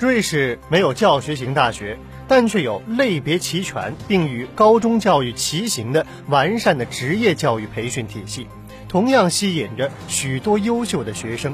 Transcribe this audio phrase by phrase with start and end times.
[0.00, 8.46] 瑞士没有教学型大学，但却有类别齐全并与高中教育齐行的完善的职业教育培训体系，
[8.88, 11.52] 同样吸引着许多优秀的学生。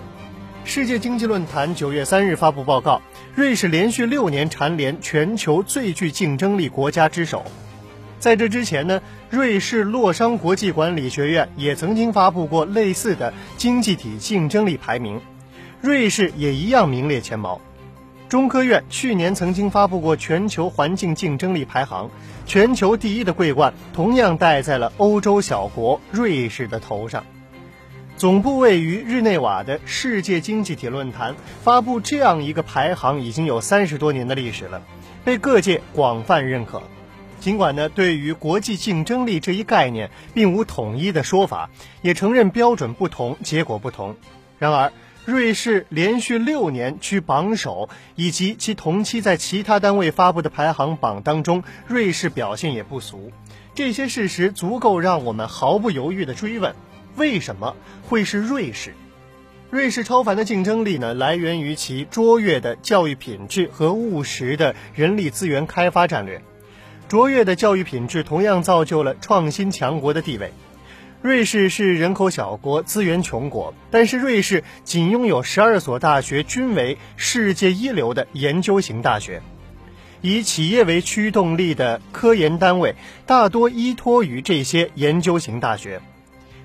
[0.64, 3.02] 世界经济论坛九月三日发布报告，
[3.34, 7.44] 瑞士连续六年蝉联全球最具竞争力国家之首。
[8.20, 15.20] 在这之前呢，瑞士洛桑国际管理学院也曾经发布过类似的经济体竞争力排名，
[15.80, 17.60] 瑞士也一样名列前茅。
[18.28, 22.10] 中科院去年曾经发布过全球环境竞争力排行，
[22.44, 27.24] 全球第一的桂冠同样戴在了欧洲小国瑞士的头上。
[28.16, 34.82] 总部位于日内瓦的世界经济体论坛发布这样一个排行，已经有三十多年的历史了，
[35.24, 36.82] 被各界广泛认可。
[37.38, 41.70] 尽管呢，对于国际竞争力这一概念并无统一的说法，
[42.02, 44.16] 也承认标准不同，结果不同。
[44.58, 44.90] 然而，
[45.26, 53.32] 瑞士连续六年居榜首，以及其同期在其他单位发布的排行榜当中，瑞士表现也不俗。
[53.74, 56.76] 这些事实足够让我们毫不犹豫地追问：
[57.16, 57.74] 为什么
[58.04, 58.94] 会是瑞士？
[59.68, 66.40] 瑞士超凡的竞争力呢，来源于其卓越的教育品质和务实的人力资源开发战略。
[67.08, 70.52] 卓越的教育品质同样造就了创新强国的地位。
[71.26, 79.42] 瑞士是人口小国、资源穷国，但是瑞士仅拥有十二所大学，均为世界一流的研究型大学。
[80.20, 82.94] 以企业为驱动力的科研单位
[83.26, 86.00] 大多依托于这些研究型大学，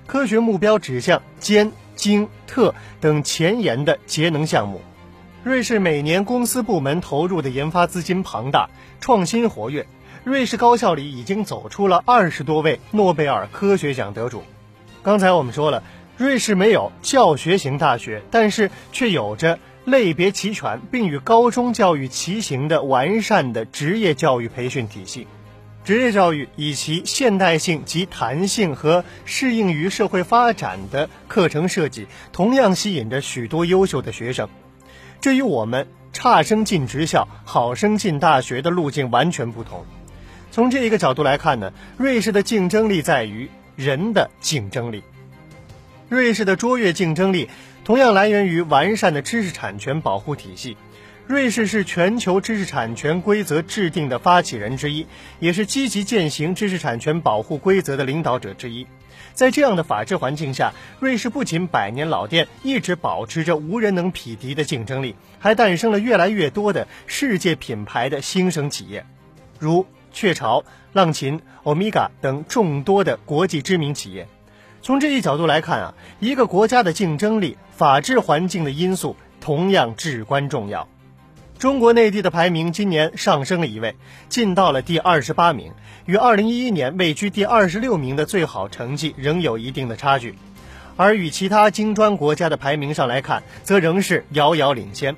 [0.06, 4.80] 科学目标指向尖、精、特等前沿的节能项目。
[5.42, 9.88] 瑞士每年公司部门投入的研发资金庞大，创新活跃。
[10.24, 14.42] 瑞士高校里已经走出了二十多位诺贝尔科学奖得主。
[15.02, 15.82] 刚才我们说了，
[16.16, 25.26] 瑞士没有教学型大学，但是却有着类别齐全并与高中教育齐行的完善的职业教育培训体系。
[25.84, 34.48] 职业教育以其现代性及弹性和适应于社会发展的课程设计，同样吸引着许多优秀的学生。
[35.20, 39.84] 这与我们差生进职校、好生进大学的路径完全不同。
[40.52, 45.02] 从这一个角度来看呢，瑞士的竞争力在于人的竞争力。
[46.10, 47.48] 瑞士的卓越竞争力
[47.84, 50.76] 同样来源于完善的知识产权保护体系。
[51.26, 55.06] 瑞士是全球知识产权规则制定的发起人之一，
[55.40, 58.86] 也是积极践行知识产权保护规则的领导者之一。
[59.32, 69.06] 在这样的法治环境下，瑞士不仅百年老店一直保持着无人能匹敌的竞争力，还诞生了越来越多的世界品牌的新生企业，
[69.62, 69.86] 如。
[70.14, 70.62] 雀巢、
[70.92, 74.28] 浪琴、欧米伽等众多的国际知名企业，
[74.82, 80.86] 从这一角度来看啊，一个国家的竞争力、法治环境的因素同样至关重要。
[81.58, 83.96] 中国内地的排名今年上升了一位，
[84.28, 85.72] 进到了第二十八名，
[86.04, 90.34] 与二零一一年位居第二十六名的最好成绩仍有一定的差距，
[90.98, 95.16] 而与其他金砖国家的排名上来看，则仍是遥遥领先。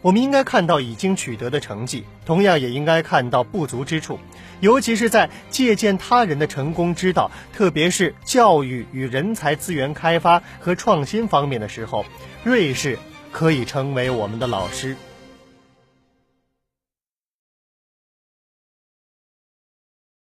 [0.00, 4.18] 我们应该看到已经取得的成绩，同样也应该看到不足之处，
[4.60, 12.04] 尤其是在借鉴他人的成功之道，特别是教育与人才资源开发和创新方面的时候，
[12.44, 12.98] 瑞士
[13.32, 14.96] 可以成为我们的老师。